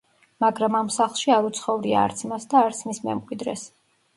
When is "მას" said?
2.33-2.51